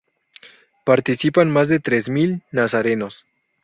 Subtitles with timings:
[0.83, 3.23] Participan más de tres mil nazarenos.